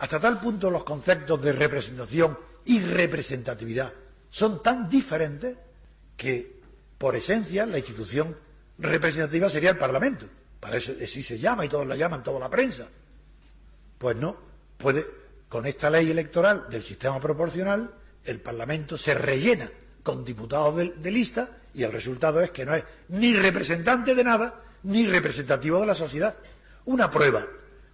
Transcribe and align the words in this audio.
hasta 0.00 0.18
tal 0.18 0.40
punto 0.40 0.70
los 0.70 0.82
conceptos 0.82 1.42
de 1.42 1.52
representación 1.52 2.38
y 2.64 2.80
representatividad 2.80 3.92
son 4.30 4.62
tan 4.62 4.88
diferentes 4.88 5.58
que, 6.16 6.60
por 6.96 7.16
esencia, 7.16 7.66
la 7.66 7.78
institución 7.78 8.34
representativa 8.78 9.50
sería 9.50 9.70
el 9.70 9.76
Parlamento. 9.78 10.26
Para 10.58 10.78
eso 10.78 10.92
así 11.02 11.22
se 11.22 11.38
llama 11.38 11.66
y 11.66 11.68
todos 11.68 11.86
la 11.86 11.96
llaman, 11.96 12.22
toda 12.22 12.40
la 12.40 12.48
prensa. 12.48 12.88
Pues 13.98 14.16
no, 14.16 14.36
puede, 14.78 15.04
con 15.50 15.66
esta 15.66 15.90
ley 15.90 16.10
electoral 16.10 16.66
del 16.70 16.82
sistema 16.82 17.20
proporcional, 17.20 17.90
el 18.24 18.40
Parlamento 18.40 18.96
se 18.96 19.12
rellena 19.12 19.70
con 20.02 20.24
diputados 20.24 20.76
de, 20.76 20.90
de 20.92 21.10
lista 21.10 21.58
y 21.74 21.82
el 21.82 21.92
resultado 21.92 22.40
es 22.40 22.50
que 22.52 22.64
no 22.64 22.74
es 22.74 22.84
ni 23.08 23.34
representante 23.34 24.14
de 24.14 24.24
nada 24.24 24.62
ni 24.84 25.06
representativo 25.06 25.78
de 25.80 25.86
la 25.86 25.94
sociedad. 25.94 26.36
Una 26.86 27.10
prueba 27.10 27.46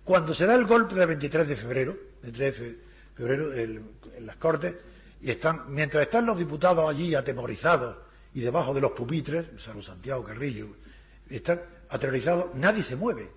cuando 0.07 0.33
se 0.33 0.47
da 0.47 0.55
el 0.55 0.67
golpe 0.67 0.95
del 0.95 1.09
23 1.09 1.49
de 1.49 1.57
febrero, 1.57 1.97
de 2.23 2.77
febrero 3.17 3.53
en 3.53 3.91
las 4.21 4.37
Cortes, 4.37 4.77
y 5.21 5.33
están, 5.33 5.65
mientras 5.67 6.05
están 6.05 6.25
los 6.25 6.39
diputados 6.39 6.89
allí 6.89 7.13
atemorizados 7.17 7.97
y 8.33 8.41
debajo 8.41 8.73
de 8.73 8.81
los 8.81 8.93
pupitres, 8.93 9.47
salvo 9.59 9.83
Santiago 9.83 10.23
Carrillo, 10.23 10.69
están 11.29 11.61
aterrorizados, 11.91 12.55
nadie 12.55 12.85
se 12.85 12.95
mueve 12.95 13.29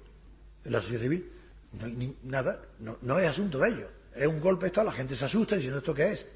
en 0.63 0.71
la 0.71 0.79
sociedad 0.79 1.01
civil. 1.01 1.31
No, 1.71 2.13
nada, 2.21 2.61
no, 2.79 3.17
es 3.17 3.27
asunto 3.27 3.57
de 3.57 3.69
ellos. 3.69 3.89
Es 4.13 4.27
un 4.27 4.39
golpe 4.39 4.65
de 4.65 4.67
Estado, 4.67 4.85
la 4.85 4.93
gente 4.93 5.15
se 5.15 5.25
asusta 5.25 5.55
diciendo 5.55 5.79
esto 5.79 5.95
qué 5.95 6.11
es. 6.11 6.27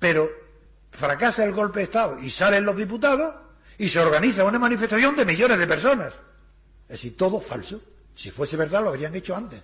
Pero 0.00 0.28
fracasa 0.90 1.44
el 1.44 1.52
golpe 1.52 1.78
de 1.78 1.84
Estado 1.84 2.18
y 2.18 2.28
salen 2.28 2.64
los 2.64 2.76
diputados 2.76 3.36
y 3.78 3.88
se 3.88 4.00
organiza 4.00 4.42
una 4.42 4.58
manifestación 4.58 5.14
de 5.14 5.24
millones 5.24 5.60
de 5.60 5.66
personas. 5.68 6.14
Es 6.88 6.94
decir, 6.94 7.16
todo 7.16 7.40
falso. 7.40 7.80
Si 8.20 8.30
fuese 8.30 8.58
verdad, 8.58 8.82
lo 8.82 8.90
habrían 8.90 9.14
hecho 9.14 9.34
antes. 9.34 9.62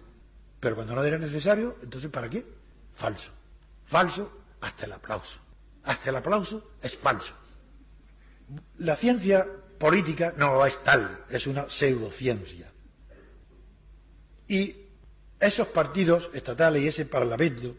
Pero 0.59 0.77
cuando 0.77 0.95
no 0.95 1.05
era 1.05 1.19
necesario, 1.19 1.77
entonces 1.83 2.11
¿para 2.11 2.31
qué? 2.31 2.43
Falso. 2.95 3.31
Falso 3.85 4.45
hasta 4.63 4.87
el 4.87 4.93
aplauso. 4.93 5.41
Hasta 5.85 6.09
el 6.09 6.17
aplauso 6.17 6.73
es 6.81 6.97
falso. 6.97 7.35
La 8.79 8.97
ciencia 8.97 9.47
política 9.79 10.33
no 10.39 10.65
es 10.65 10.83
tal, 10.83 11.27
es 11.29 11.47
una 11.47 11.69
pseudociencia. 11.69 12.73
Y 14.49 14.75
esos 15.39 15.67
partidos 15.69 16.31
estatales 16.33 16.83
y 16.83 16.89
ese 16.89 17.05
Parlamento, 17.05 17.77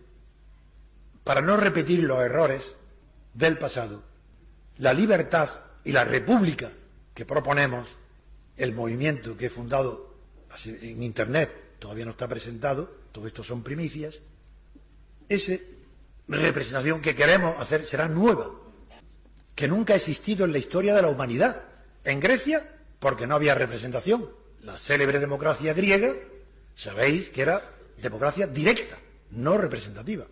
para 1.23 1.41
no 1.41 1.57
repetir 1.57 2.03
los 2.03 2.21
errores 2.21 2.75
del 3.33 3.57
pasado, 3.57 4.03
la 4.77 4.93
libertad 4.93 5.49
y 5.83 5.91
la 5.91 6.03
república 6.03 6.71
que 7.15 7.25
proponemos, 7.25 7.87
el 8.57 8.75
movimiento 8.75 9.35
que 9.35 9.47
he 9.47 9.49
fundado 9.49 10.06
en 10.65 11.03
Internet 11.03 11.67
todavía 11.79 12.05
no 12.05 12.11
está 12.11 12.27
presentado, 12.27 12.89
todo 13.11 13.27
esto 13.27 13.43
son 13.43 13.63
primicias, 13.63 14.21
esa 15.29 15.53
representación 16.27 17.01
que 17.01 17.15
queremos 17.15 17.59
hacer 17.59 17.85
será 17.85 18.07
nueva, 18.07 18.49
que 19.55 19.67
nunca 19.67 19.93
ha 19.93 19.97
existido 19.97 20.45
en 20.45 20.51
la 20.51 20.57
historia 20.57 20.95
de 20.95 21.01
la 21.01 21.09
humanidad. 21.09 21.63
En 22.03 22.19
Grecia, 22.19 22.69
porque 22.99 23.27
no 23.27 23.35
había 23.35 23.55
representación. 23.55 24.29
La 24.61 24.77
célebre 24.77 25.19
democracia 25.19 25.73
griega, 25.73 26.13
sabéis 26.75 27.29
que 27.29 27.41
era 27.41 27.61
democracia 28.01 28.47
directa, 28.47 28.97
no 29.31 29.57
representativa. 29.57 30.25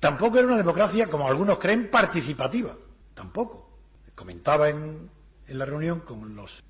Tampoco 0.00 0.38
era 0.38 0.48
una 0.48 0.56
democracia, 0.56 1.06
como 1.06 1.28
algunos 1.28 1.58
creen, 1.58 1.90
participativa. 1.90 2.76
Tampoco. 3.14 3.70
Comentaba 4.14 4.68
en, 4.68 5.10
en 5.46 5.58
la 5.58 5.64
reunión 5.64 6.00
con 6.00 6.34
los 6.36 6.62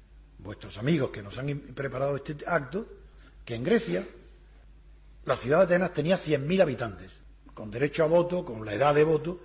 vuestros 0.46 0.78
amigos 0.78 1.10
que 1.10 1.22
nos 1.22 1.36
han 1.36 1.58
preparado 1.74 2.16
este 2.16 2.36
acto, 2.46 2.86
que 3.44 3.54
en 3.54 3.64
Grecia 3.64 4.06
la 5.24 5.36
ciudad 5.36 5.58
de 5.58 5.64
Atenas 5.64 5.92
tenía 5.92 6.16
100.000 6.16 6.62
habitantes, 6.62 7.20
con 7.52 7.70
derecho 7.70 8.04
a 8.04 8.06
voto, 8.06 8.44
con 8.44 8.64
la 8.64 8.74
edad 8.74 8.94
de 8.94 9.04
voto, 9.04 9.42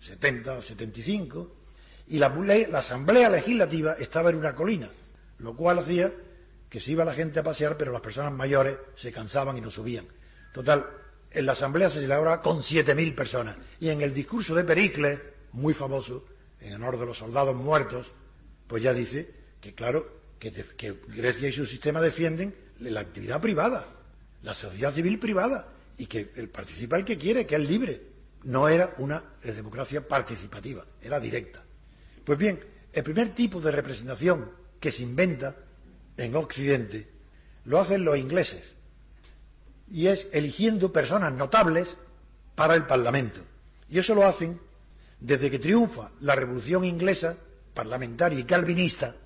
70 0.00 0.58
o 0.58 0.62
75, 0.62 1.56
y 2.08 2.18
la, 2.18 2.28
la 2.28 2.78
asamblea 2.78 3.30
legislativa 3.30 3.94
estaba 3.94 4.30
en 4.30 4.36
una 4.36 4.54
colina, 4.54 4.90
lo 5.38 5.56
cual 5.56 5.78
hacía 5.78 6.12
que 6.68 6.80
se 6.80 6.90
iba 6.90 7.04
la 7.04 7.14
gente 7.14 7.38
a 7.38 7.44
pasear, 7.44 7.78
pero 7.78 7.92
las 7.92 8.00
personas 8.00 8.32
mayores 8.32 8.76
se 8.96 9.12
cansaban 9.12 9.56
y 9.56 9.60
no 9.60 9.70
subían. 9.70 10.06
Total, 10.52 10.84
en 11.30 11.46
la 11.46 11.52
asamblea 11.52 11.88
se 11.88 12.00
celebraba 12.00 12.42
con 12.42 12.58
7.000 12.58 13.14
personas, 13.14 13.56
y 13.78 13.90
en 13.90 14.02
el 14.02 14.12
discurso 14.12 14.54
de 14.54 14.64
Pericles, 14.64 15.20
muy 15.52 15.74
famoso, 15.74 16.26
en 16.60 16.74
honor 16.74 16.98
de 16.98 17.06
los 17.06 17.18
soldados 17.18 17.54
muertos, 17.54 18.08
pues 18.66 18.82
ya 18.82 18.92
dice 18.92 19.32
que, 19.60 19.74
claro, 19.74 20.23
que, 20.38 20.94
Grecia 21.08 21.48
y 21.48 21.52
su 21.52 21.66
sistema 21.66 22.00
defienden 22.00 22.54
la 22.80 23.00
actividad 23.00 23.40
privada, 23.40 23.86
la 24.42 24.54
sociedad 24.54 24.92
civil 24.92 25.18
privada, 25.18 25.68
y 25.96 26.06
que 26.06 26.32
el 26.36 26.48
participa 26.48 26.96
el 26.96 27.04
que 27.04 27.18
quiere, 27.18 27.46
que 27.46 27.54
es 27.54 27.60
libre. 27.68 28.02
No 28.42 28.68
era 28.68 28.94
una 28.98 29.22
democracia 29.42 30.06
participativa, 30.06 30.84
era 31.00 31.18
directa. 31.20 31.62
Pues 32.24 32.38
bien, 32.38 32.60
el 32.92 33.02
primer 33.02 33.34
tipo 33.34 33.60
de 33.60 33.70
representación 33.72 34.50
que 34.80 34.92
se 34.92 35.02
inventa 35.02 35.56
en 36.16 36.36
Occidente 36.36 37.08
lo 37.64 37.80
hacen 37.80 38.04
los 38.04 38.18
ingleses, 38.18 38.74
y 39.90 40.08
es 40.08 40.28
eligiendo 40.32 40.92
personas 40.92 41.32
notables 41.32 41.96
para 42.54 42.74
el 42.74 42.86
Parlamento. 42.86 43.40
Y 43.88 43.98
eso 43.98 44.14
lo 44.14 44.26
hacen 44.26 44.60
desde 45.20 45.50
que 45.50 45.58
triunfa 45.58 46.10
la 46.20 46.34
Revolución 46.34 46.84
Inglesa, 46.84 47.36
parlamentaria 47.72 48.38
y 48.38 48.44
calvinista, 48.44 49.16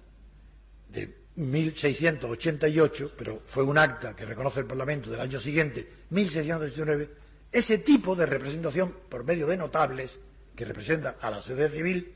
de 0.88 1.16
1688, 1.36 3.12
pero 3.16 3.40
fue 3.46 3.62
un 3.62 3.78
acta 3.78 4.14
que 4.16 4.24
reconoce 4.24 4.60
el 4.60 4.66
Parlamento 4.66 5.10
del 5.10 5.20
año 5.20 5.38
siguiente, 5.38 5.88
1689, 6.10 7.10
ese 7.52 7.78
tipo 7.78 8.16
de 8.16 8.26
representación 8.26 8.92
por 9.08 9.24
medio 9.24 9.46
de 9.46 9.56
notables 9.56 10.20
que 10.56 10.64
representa 10.64 11.16
a 11.20 11.30
la 11.30 11.40
sociedad 11.40 11.70
civil 11.70 12.14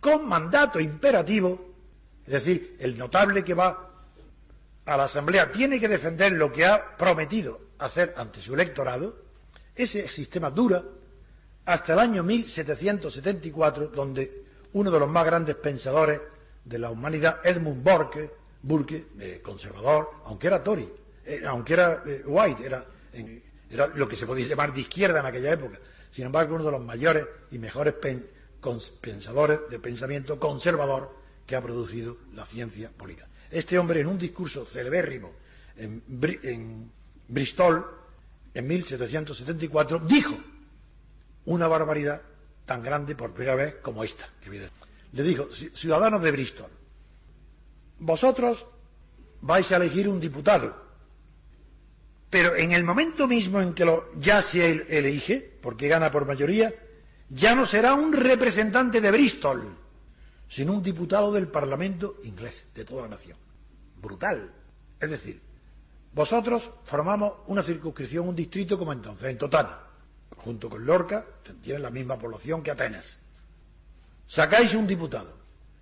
con 0.00 0.28
mandato 0.28 0.78
imperativo, 0.80 1.74
es 2.26 2.32
decir, 2.34 2.76
el 2.78 2.96
notable 2.98 3.42
que 3.42 3.54
va 3.54 3.90
a 4.84 4.96
la 4.96 5.04
Asamblea 5.04 5.50
tiene 5.50 5.80
que 5.80 5.88
defender 5.88 6.32
lo 6.32 6.52
que 6.52 6.66
ha 6.66 6.96
prometido 6.96 7.60
hacer 7.78 8.14
ante 8.16 8.40
su 8.40 8.54
electorado, 8.54 9.16
ese 9.74 10.08
sistema 10.08 10.50
dura 10.50 10.82
hasta 11.64 11.92
el 11.92 11.98
año 11.98 12.22
1774, 12.22 13.88
donde 13.88 14.44
uno 14.72 14.90
de 14.90 14.98
los 15.00 15.08
más 15.08 15.24
grandes 15.24 15.56
pensadores 15.56 16.20
de 16.68 16.78
la 16.78 16.90
humanidad, 16.90 17.40
Edmund 17.44 17.82
Burke, 17.82 18.30
conservador, 19.42 20.10
aunque 20.24 20.48
era 20.48 20.62
Tory, 20.62 20.88
eh, 21.24 21.42
aunque 21.46 21.72
era 21.72 22.02
eh, 22.06 22.22
White, 22.26 22.66
era, 22.66 22.84
era, 23.70 23.86
lo 23.88 24.06
que 24.06 24.16
se 24.16 24.26
podía 24.26 24.46
llamar 24.46 24.72
de 24.72 24.82
izquierda 24.82 25.20
en 25.20 25.26
aquella 25.26 25.52
época. 25.52 25.78
Sin 26.10 26.26
embargo, 26.26 26.54
uno 26.54 26.64
de 26.64 26.72
los 26.72 26.84
mayores 26.84 27.26
y 27.50 27.58
mejores 27.58 27.94
pensadores 29.00 29.60
de 29.70 29.78
pensamiento 29.78 30.38
conservador 30.38 31.14
que 31.46 31.56
ha 31.56 31.62
producido 31.62 32.18
la 32.34 32.44
ciencia 32.44 32.90
política. 32.90 33.28
Este 33.50 33.78
hombre, 33.78 34.00
en 34.00 34.06
un 34.06 34.18
discurso 34.18 34.66
celebérrimo 34.66 35.32
en, 35.76 36.02
en 36.42 36.90
Bristol, 37.28 37.86
en 38.52 38.66
1774, 38.66 40.00
dijo 40.00 40.36
una 41.46 41.66
barbaridad 41.66 42.20
tan 42.66 42.82
grande 42.82 43.14
por 43.14 43.32
primera 43.32 43.54
vez 43.54 43.76
como 43.80 44.04
esta. 44.04 44.28
Que 44.42 44.50
le 45.12 45.22
dijo, 45.22 45.48
ciudadanos 45.50 46.22
de 46.22 46.32
Bristol, 46.32 46.70
vosotros 47.98 48.66
vais 49.40 49.70
a 49.72 49.76
elegir 49.76 50.08
un 50.08 50.20
diputado, 50.20 50.76
pero 52.30 52.56
en 52.56 52.72
el 52.72 52.84
momento 52.84 53.26
mismo 53.26 53.60
en 53.60 53.72
que 53.72 53.84
lo, 53.84 54.12
ya 54.18 54.42
se 54.42 54.86
elige, 54.98 55.58
porque 55.62 55.88
gana 55.88 56.10
por 56.10 56.26
mayoría, 56.26 56.72
ya 57.30 57.54
no 57.54 57.64
será 57.64 57.94
un 57.94 58.12
representante 58.12 59.00
de 59.00 59.10
Bristol, 59.10 59.76
sino 60.46 60.74
un 60.74 60.82
diputado 60.82 61.32
del 61.32 61.48
Parlamento 61.48 62.16
inglés, 62.24 62.66
de 62.74 62.84
toda 62.84 63.02
la 63.02 63.08
nación. 63.08 63.38
Brutal. 63.96 64.52
Es 65.00 65.10
decir, 65.10 65.40
vosotros 66.12 66.70
formamos 66.84 67.32
una 67.46 67.62
circunscripción, 67.62 68.28
un 68.28 68.36
distrito 68.36 68.78
como 68.78 68.92
entonces, 68.92 69.30
en 69.30 69.38
total, 69.38 69.68
junto 70.36 70.68
con 70.68 70.84
Lorca, 70.84 71.24
tienen 71.62 71.82
la 71.82 71.90
misma 71.90 72.18
población 72.18 72.62
que 72.62 72.70
Atenas 72.70 73.20
sacáis 74.28 74.74
un 74.74 74.86
diputado. 74.86 75.36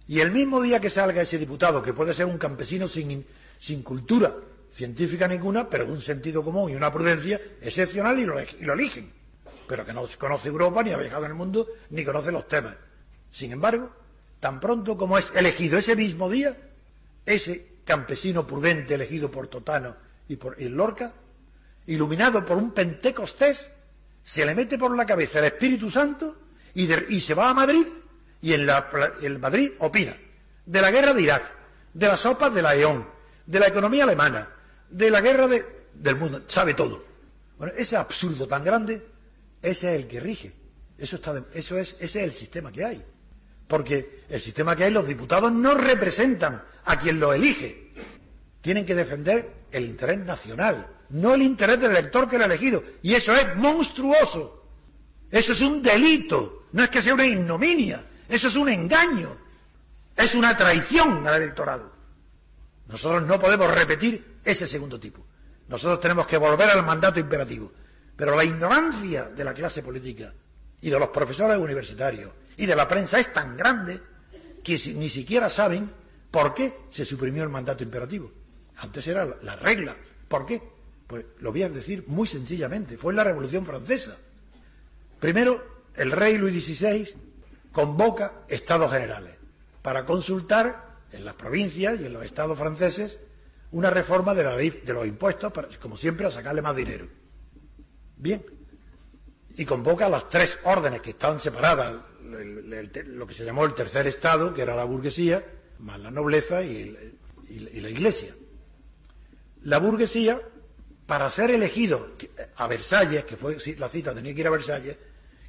Y 0.09 0.21
el 0.21 0.31
mismo 0.31 0.63
día 0.63 0.81
que 0.81 0.89
salga 0.89 1.21
ese 1.21 1.37
diputado, 1.37 1.83
que 1.83 1.93
puede 1.93 2.15
ser 2.15 2.25
un 2.25 2.39
campesino 2.39 2.89
sin, 2.89 3.27
cultura 3.83 4.33
científica 4.73 5.29
ninguna, 5.29 5.69
pero 5.69 5.85
de 5.85 5.93
un 5.93 6.01
sentido 6.01 6.43
común 6.43 6.71
y 6.71 6.77
una 6.77 6.93
prudencia 6.93 7.39
excepcional 7.61 8.19
y 8.19 8.25
lo, 8.25 8.41
y 8.41 8.65
lo 8.65 8.73
eligen. 8.73 9.13
Pero 9.67 9.85
que 9.85 9.93
no 9.93 10.05
conoce 10.19 10.49
Europa, 10.49 10.83
ni 10.83 10.93
ha 10.93 10.97
viajado 10.97 11.25
en 11.25 11.33
el 11.33 11.37
mundo, 11.37 11.67
ni 11.91 12.05
conoce 12.05 12.33
los 12.33 12.47
temas. 12.47 12.77
Sin 13.33 13.53
embargo, 13.53 13.91
tan 14.41 14.61
pronto 14.61 14.97
como 14.97 15.19
es 15.19 15.33
elegido 15.35 15.77
ese 15.77 15.97
mismo 15.97 16.31
día, 16.31 16.57
ese 17.27 17.77
campesino 17.85 18.47
prudente 18.47 18.95
elegido 18.95 19.31
por 19.31 19.49
Totano 19.49 19.97
y 20.29 20.37
por 20.37 20.61
el 20.61 20.73
Lorca, 20.75 21.13
iluminado 21.87 22.45
por 22.47 22.57
un 22.57 22.73
Pentecostés, 22.73 23.73
se 24.23 24.45
le 24.45 24.55
mete 24.55 24.79
por 24.79 24.95
la 24.97 25.07
cabeza 25.07 25.39
el 25.39 25.47
Espíritu 25.47 25.91
Santo 25.91 26.37
y, 26.75 27.21
se 27.21 27.35
va 27.35 27.51
a 27.51 27.55
Madrid 27.55 27.87
y 28.41 28.53
en, 28.53 28.67
la, 28.67 28.91
Madrid 29.41 29.73
opina 29.79 30.17
de 30.65 30.81
la 30.81 30.91
guerra 30.91 31.15
de 31.15 31.23
Irak, 31.23 31.43
de 31.95 32.07
las 32.09 32.21
sopas 32.21 32.53
de 32.55 32.63
la 32.63 32.75
EON, 32.75 33.07
de 33.47 33.61
la 33.61 33.69
economía 33.69 34.05
alemana, 34.05 34.49
de 34.91 35.11
la 35.11 35.21
guerra 35.21 35.49
del 35.49 36.17
mundo, 36.17 36.43
sabe 36.49 36.75
todo. 36.75 37.05
Bueno, 37.57 37.73
ese 37.77 37.97
absurdo 37.97 38.47
tan 38.47 38.65
grande, 38.65 39.07
ese 39.63 39.95
es 39.95 40.01
el 40.03 40.09
que 40.09 40.21
rige. 40.21 40.53
Eso, 40.99 41.17
está 41.17 41.35
eso 41.55 41.79
es, 41.79 41.97
ese 42.01 42.19
es 42.21 42.25
el 42.25 42.33
sistema 42.33 42.73
que 42.73 42.85
hay. 42.85 43.05
Porque 43.69 44.25
el 44.29 44.41
sistema 44.41 44.77
que 44.77 44.85
hay, 44.85 44.91
los 44.91 45.07
diputados 45.07 45.53
no 45.53 45.75
representan 45.75 46.63
a 46.85 46.99
quien 46.99 47.19
lo 47.19 47.33
elige. 47.33 47.93
Tienen 48.61 48.85
que 48.85 48.95
defender 48.95 49.51
el 49.71 49.85
interés 49.85 50.19
nacional, 50.19 50.87
no 51.11 51.35
el 51.35 51.43
interés 51.43 51.81
del 51.81 51.93
elector 51.93 52.29
que 52.29 52.39
lo 52.39 52.45
ha 52.45 52.47
elegido. 52.47 52.83
Y 53.03 53.15
eso 53.15 53.33
es 53.33 53.57
monstruoso. 53.57 54.65
Eso 55.31 55.53
es 55.53 55.61
un 55.61 55.83
delito. 55.83 56.67
No 56.73 56.83
es 56.83 56.91
que 56.91 57.03
sea 57.03 57.15
una 57.15 57.27
ignominia. 57.27 58.05
Eso 58.29 58.49
es 58.49 58.57
un 58.57 58.69
engaño. 58.69 59.37
Es 60.17 60.35
una 60.35 60.57
traición 60.57 61.27
al 61.27 61.43
electorado. 61.43 61.93
Nosotros 62.89 63.27
no 63.27 63.39
podemos 63.39 63.71
repetir 63.73 64.39
ese 64.45 64.67
segundo 64.67 64.99
tipo. 64.99 65.25
Nosotros 65.69 66.01
tenemos 66.01 66.27
que 66.27 66.37
volver 66.37 66.71
al 66.71 66.85
mandato 66.85 67.21
imperativo. 67.21 67.73
Pero 68.17 68.35
la 68.35 68.45
ignorancia 68.45 69.25
de 69.25 69.45
la 69.45 69.53
clase 69.53 69.83
política 69.83 70.33
y 70.81 70.91
de 70.91 70.99
los 70.99 71.11
profesores 71.11 71.59
universitarios 71.59 72.33
y 72.57 72.67
de 72.67 72.77
la 72.77 72.89
prensa 72.89 73.19
es 73.19 73.33
tan 73.33 73.57
grande 73.57 74.01
que 74.65 74.81
ni 74.95 75.09
siquiera 75.09 75.51
saben 75.51 75.91
por 76.31 76.55
qué 76.55 76.77
se 76.89 77.05
suprimió 77.05 77.43
el 77.43 77.49
mandato 77.49 77.83
imperativo. 77.83 78.33
Antes 78.79 79.07
era 79.07 79.27
la 79.43 79.57
regla. 79.57 79.97
¿Por 80.29 80.47
qué? 80.47 80.63
Pues 81.07 81.25
lo 81.41 81.53
voy 81.53 81.63
a 81.63 81.69
decir 81.69 82.05
muy 82.07 82.27
sencillamente. 82.27 82.97
Fue 82.97 83.13
la 83.15 83.25
Revolución 83.25 83.65
Francesa. 83.65 84.17
Primero, 85.21 85.85
el 85.95 86.11
rey 86.11 86.37
Luis 86.39 86.65
XVI 86.65 87.15
convoca 87.77 88.33
estados 88.49 88.91
generales 88.91 89.35
para 89.83 90.07
consultar 90.07 90.97
en 91.13 91.27
las 91.27 91.35
provincias 91.35 92.01
y 92.01 92.07
en 92.07 92.15
los 92.15 92.25
estados 92.25 92.59
franceses 92.59 93.21
una 93.71 93.91
reforma 93.91 94.35
de 94.35 94.45
la 94.45 94.57
ley 94.57 94.71
de 94.71 94.95
los 94.95 95.07
impuestos, 95.07 95.53
para, 95.53 95.69
como 95.79 95.95
siempre, 95.95 96.25
a 96.25 96.31
sacarle 96.31 96.63
más 96.63 96.75
dinero. 96.75 97.07
Bien. 98.17 98.43
Y 99.59 99.67
convoca 99.67 100.07
a 100.07 100.09
las 100.09 100.31
tres 100.31 100.59
órdenes 100.65 101.03
que 101.03 101.11
estaban 101.11 101.39
separadas, 101.39 102.01
lo 102.23 103.27
que 103.27 103.35
se 103.35 103.45
llamó 103.45 103.67
el 103.67 103.75
tercer 103.75 104.07
estado, 104.07 104.55
que 104.55 104.63
era 104.63 104.75
la 104.75 104.85
burguesía, 104.85 105.45
más 105.81 106.01
la 106.01 106.11
nobleza 106.11 106.63
y 106.63 106.97
la 107.51 107.91
iglesia. 107.91 108.35
La 109.65 109.77
burguesía 109.81 110.41
para 111.07 111.29
ser 111.29 111.51
elegido 111.51 112.13
a 112.57 112.67
Versalles, 112.69 113.27
que 113.27 113.37
fue 113.37 113.59
la 113.79 113.89
cita, 113.91 114.15
tenía 114.15 114.35
que 114.35 114.41
ir 114.41 114.47
a 114.47 114.51
Versalles, 114.51 114.97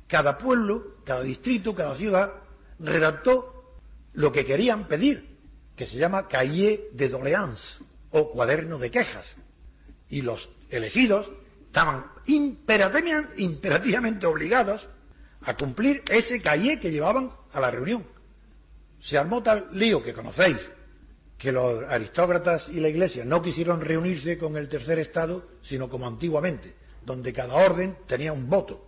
cada 0.08 0.38
pueblo, 0.38 0.96
cada 1.04 1.22
distrito, 1.22 1.76
cada 1.76 1.96
ciudad 1.96 2.34
redactó 2.80 3.76
lo 4.14 4.32
que 4.32 4.46
querían 4.46 4.88
pedir, 4.88 5.38
que 5.76 5.86
se 5.86 5.98
llama 5.98 6.28
cahier 6.28 6.90
de 6.94 7.10
doléances 7.10 7.80
o 8.12 8.32
cuaderno 8.32 8.80
de 8.80 8.90
quejas. 8.90 9.36
Y 10.10 10.22
los 10.22 10.50
elegidos 10.70 11.30
estaban 11.66 12.06
imperativamente 12.26 14.26
obligados 14.26 14.88
a 15.42 15.56
cumplir 15.56 16.04
ese 16.10 16.42
cahier 16.42 16.80
que 16.80 16.92
llevaban 16.92 17.32
a 17.54 17.60
la 17.60 17.70
reunión. 17.70 18.06
Se 19.00 19.18
armó 19.18 19.44
tal 19.44 19.70
lío 19.74 20.02
que 20.02 20.14
conocéis, 20.14 20.72
que 21.38 21.52
los 21.52 21.84
aristócratas 21.84 22.70
y 22.70 22.80
la 22.80 22.90
Iglesia 22.90 23.26
no 23.26 23.44
quisieron 23.44 23.82
reunirse 23.82 24.40
con 24.40 24.58
el 24.58 24.68
tercer 24.68 24.98
Estado, 24.98 25.46
sino 25.62 25.90
como 25.90 26.08
antiguamente, 26.08 26.74
donde 27.06 27.32
cada 27.32 27.54
orden 27.54 27.96
tenía 28.08 28.34
un 28.34 28.50
voto. 28.50 28.87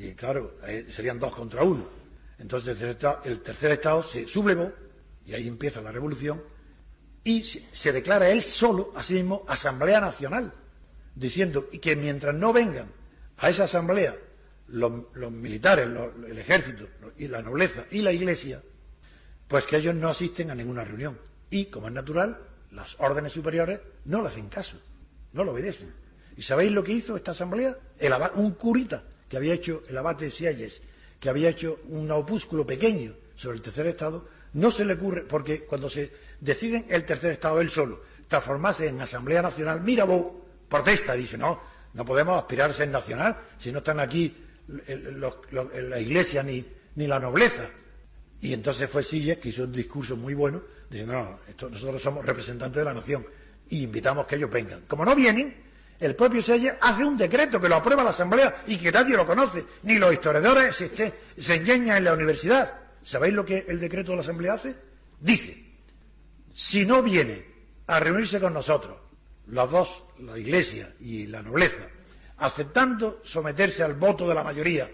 Y 0.00 0.14
claro, 0.14 0.54
serían 0.88 1.20
dos 1.20 1.34
contra 1.34 1.62
uno. 1.62 1.86
Entonces 2.38 2.80
el 2.80 3.42
tercer 3.42 3.72
Estado 3.72 4.02
se 4.02 4.26
sublevó, 4.26 4.72
y 5.26 5.34
ahí 5.34 5.46
empieza 5.46 5.82
la 5.82 5.92
revolución, 5.92 6.42
y 7.22 7.42
se 7.42 7.92
declara 7.92 8.30
él 8.30 8.42
solo, 8.42 8.94
a 8.96 9.02
mismo, 9.12 9.44
Asamblea 9.46 10.00
Nacional, 10.00 10.54
diciendo 11.14 11.68
que 11.68 11.96
mientras 11.96 12.34
no 12.34 12.50
vengan 12.50 12.90
a 13.36 13.50
esa 13.50 13.64
asamblea 13.64 14.16
los, 14.68 15.30
militares, 15.30 15.86
el 16.26 16.38
ejército, 16.38 16.88
y 17.18 17.28
la 17.28 17.42
nobleza 17.42 17.84
y 17.90 18.00
la 18.00 18.10
Iglesia, 18.10 18.62
pues 19.48 19.66
que 19.66 19.76
ellos 19.76 19.94
no 19.94 20.08
asisten 20.08 20.50
a 20.50 20.54
ninguna 20.54 20.82
reunión. 20.82 21.18
Y, 21.50 21.66
como 21.66 21.88
es 21.88 21.92
natural, 21.92 22.38
las 22.70 22.98
órdenes 23.00 23.34
superiores 23.34 23.80
no 24.06 24.22
le 24.22 24.28
hacen 24.28 24.48
caso, 24.48 24.78
no 25.34 25.44
lo 25.44 25.50
obedecen. 25.52 25.92
¿Y 26.38 26.42
sabéis 26.42 26.72
lo 26.72 26.82
que 26.82 26.92
hizo 26.92 27.16
esta 27.16 27.32
asamblea? 27.32 27.76
un 28.36 28.52
curita 28.52 29.04
que 29.30 29.36
había 29.36 29.54
hecho 29.54 29.84
el 29.88 29.96
abate 29.96 30.28
de 30.28 30.70
que 31.20 31.28
había 31.28 31.48
hecho 31.48 31.78
un 31.88 32.10
opúsculo 32.10 32.66
pequeño 32.66 33.14
sobre 33.36 33.56
el 33.56 33.62
tercer 33.62 33.86
estado, 33.86 34.26
no 34.54 34.72
se 34.72 34.84
le 34.84 34.94
ocurre, 34.94 35.22
porque 35.22 35.64
cuando 35.64 35.88
se 35.88 36.12
deciden 36.40 36.86
el 36.88 37.04
tercer 37.04 37.32
estado 37.32 37.60
él 37.60 37.70
solo, 37.70 38.02
transformarse 38.26 38.88
en 38.88 39.00
Asamblea 39.00 39.40
Nacional, 39.40 39.82
mira 39.82 40.04
vos, 40.04 40.26
protesta, 40.68 41.14
dice, 41.14 41.38
no, 41.38 41.60
no 41.94 42.04
podemos 42.04 42.36
aspirar 42.38 42.70
a 42.70 42.72
ser 42.72 42.88
nacional 42.88 43.36
si 43.56 43.70
no 43.70 43.78
están 43.78 44.00
aquí 44.00 44.34
la 44.66 46.00
iglesia 46.00 46.42
ni, 46.42 46.66
ni 46.96 47.06
la 47.06 47.20
nobleza. 47.20 47.70
Y 48.40 48.52
entonces 48.52 48.90
fue 48.90 49.04
Silles 49.04 49.38
que 49.38 49.50
hizo 49.50 49.62
un 49.62 49.72
discurso 49.72 50.16
muy 50.16 50.34
bueno 50.34 50.60
diciendo, 50.88 51.12
no, 51.12 51.68
nosotros 51.68 52.02
somos 52.02 52.26
representantes 52.26 52.78
de 52.78 52.84
la 52.84 52.94
nación 52.94 53.24
y 53.68 53.84
invitamos 53.84 54.26
que 54.26 54.34
ellos 54.34 54.50
vengan. 54.50 54.82
Como 54.88 55.04
no 55.04 55.14
vienen, 55.14 55.69
el 56.00 56.16
propio 56.16 56.42
Silles 56.42 56.74
hace 56.80 57.04
un 57.04 57.16
decreto 57.16 57.60
que 57.60 57.68
lo 57.68 57.76
aprueba 57.76 58.02
la 58.02 58.10
Asamblea 58.10 58.62
y 58.66 58.78
que 58.78 58.90
nadie 58.90 59.16
lo 59.16 59.26
conoce, 59.26 59.66
ni 59.82 59.98
los 59.98 60.12
historiadores 60.12 60.74
se, 60.74 61.14
se 61.36 61.54
engañan 61.54 61.98
en 61.98 62.04
la 62.04 62.14
universidad. 62.14 62.74
¿Sabéis 63.02 63.34
lo 63.34 63.44
que 63.44 63.66
el 63.68 63.78
decreto 63.78 64.12
de 64.12 64.16
la 64.16 64.22
Asamblea 64.22 64.54
hace? 64.54 64.76
Dice, 65.20 65.62
si 66.52 66.86
no 66.86 67.02
viene 67.02 67.46
a 67.86 68.00
reunirse 68.00 68.40
con 68.40 68.54
nosotros, 68.54 68.96
los 69.46 69.70
dos, 69.70 70.04
la 70.20 70.38
Iglesia 70.38 70.94
y 71.00 71.26
la 71.26 71.42
nobleza, 71.42 71.82
aceptando 72.38 73.20
someterse 73.22 73.82
al 73.82 73.94
voto 73.94 74.26
de 74.26 74.34
la 74.34 74.42
mayoría, 74.42 74.90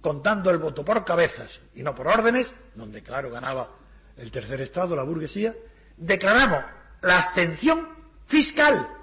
contando 0.00 0.50
el 0.50 0.58
voto 0.58 0.84
por 0.84 1.04
cabezas 1.04 1.60
y 1.74 1.84
no 1.84 1.94
por 1.94 2.08
órdenes, 2.08 2.52
donde 2.74 3.02
claro 3.02 3.30
ganaba 3.30 3.76
el 4.16 4.32
tercer 4.32 4.60
Estado, 4.60 4.96
la 4.96 5.04
burguesía, 5.04 5.54
declaramos 5.96 6.64
la 7.02 7.16
abstención 7.18 7.88
fiscal 8.26 8.97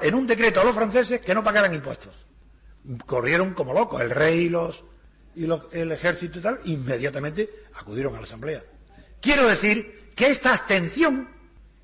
en 0.00 0.14
un 0.14 0.26
decreto 0.26 0.60
a 0.60 0.64
los 0.64 0.74
franceses 0.74 1.20
que 1.20 1.34
no 1.34 1.44
pagaran 1.44 1.74
impuestos. 1.74 2.14
Corrieron 3.04 3.54
como 3.54 3.74
locos, 3.74 4.00
el 4.00 4.10
rey 4.10 4.44
y, 4.44 4.48
los, 4.48 4.84
y 5.34 5.44
el 5.72 5.92
ejército 5.92 6.38
y 6.38 6.42
tal, 6.42 6.60
inmediatamente 6.64 7.64
acudieron 7.74 8.14
a 8.14 8.18
la 8.18 8.24
Asamblea. 8.24 8.62
Quiero 9.20 9.46
decir 9.48 10.12
que 10.14 10.28
esta 10.28 10.52
abstención 10.52 11.28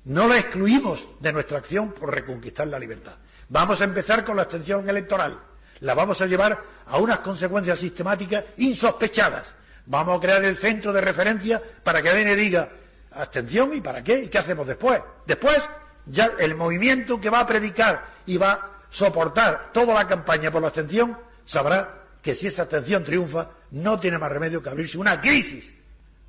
no 0.05 0.27
la 0.27 0.39
excluimos 0.39 1.07
de 1.19 1.33
nuestra 1.33 1.57
acción 1.57 1.91
por 1.91 2.13
reconquistar 2.13 2.67
la 2.67 2.79
libertad. 2.79 3.15
Vamos 3.49 3.81
a 3.81 3.85
empezar 3.85 4.23
con 4.23 4.35
la 4.35 4.43
abstención 4.43 4.87
electoral. 4.89 5.39
La 5.81 5.93
vamos 5.93 6.21
a 6.21 6.25
llevar 6.25 6.63
a 6.85 6.97
unas 6.97 7.19
consecuencias 7.19 7.79
sistemáticas 7.79 8.45
insospechadas 8.57 9.55
Vamos 9.85 10.17
a 10.17 10.21
crear 10.21 10.43
el 10.45 10.57
centro 10.57 10.93
de 10.93 11.01
referencia 11.01 11.61
para 11.83 12.01
que 12.01 12.21
y 12.21 12.35
diga 12.35 12.69
abstención 13.11 13.73
y 13.73 13.81
para 13.81 14.03
qué 14.03 14.23
y 14.23 14.29
qué 14.29 14.37
hacemos 14.37 14.65
después. 14.65 15.01
Después, 15.25 15.69
ya 16.05 16.31
el 16.39 16.55
movimiento 16.55 17.19
que 17.19 17.29
va 17.29 17.39
a 17.39 17.47
predicar 17.47 18.05
y 18.25 18.37
va 18.37 18.51
a 18.53 18.71
soportar 18.89 19.71
toda 19.73 19.93
la 19.93 20.07
campaña 20.07 20.51
por 20.51 20.61
la 20.61 20.67
abstención 20.67 21.17
sabrá 21.45 22.03
que 22.21 22.35
si 22.35 22.47
esa 22.47 22.63
abstención 22.63 23.03
triunfa, 23.03 23.51
no 23.71 23.99
tiene 23.99 24.17
más 24.17 24.31
remedio 24.31 24.61
que 24.61 24.69
abrirse 24.69 24.97
una 24.97 25.19
crisis 25.19 25.75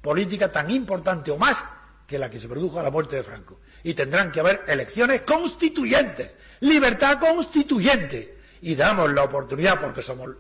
política 0.01 0.51
tan 0.51 0.71
importante 0.71 1.31
o 1.31 1.37
más 1.37 1.65
que 2.07 2.19
la 2.19 2.31
que 2.31 2.41
se 2.41 2.49
produjo 2.49 2.81
a 2.81 2.83
la 2.83 2.91
muerte 2.91 3.17
de 3.17 3.23
Franco. 3.23 3.61
Y 3.83 3.95
tendrán 3.95 4.33
que 4.33 4.41
haber 4.41 4.65
elecciones 4.67 5.23
constituyentes, 5.23 6.33
libertad 6.61 7.19
constituyente. 7.19 8.39
Y 8.63 8.75
damos 8.75 9.13
la 9.13 9.23
oportunidad, 9.23 9.81
porque 9.81 10.03
somos 10.03 10.31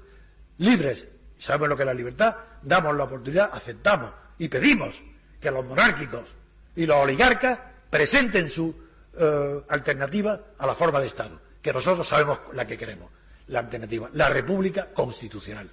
libres 0.59 1.09
sabemos 1.38 1.69
lo 1.69 1.76
que 1.76 1.83
es 1.83 1.87
la 1.87 1.95
libertad, 1.95 2.37
damos 2.62 2.97
la 2.97 3.05
oportunidad, 3.05 3.50
aceptamos 3.53 4.11
y 4.38 4.49
pedimos 4.49 5.03
que 5.41 5.50
los 5.50 5.64
monárquicos 5.64 6.23
y 6.75 6.87
los 6.87 6.97
oligarcas 6.97 7.61
presenten 7.91 8.49
su 8.49 8.75
eh, 9.18 9.62
alternativa 9.68 10.40
a 10.59 10.66
la 10.66 10.75
forma 10.75 11.00
de 11.00 11.06
Estado, 11.06 11.40
que 11.62 11.73
nosotros 11.73 12.06
sabemos 12.06 12.38
la 12.52 12.66
que 12.66 12.76
queremos, 12.76 13.11
la 13.49 13.61
alternativa, 13.61 14.11
la 14.12 14.28
República 14.28 14.92
Constitucional. 14.92 15.71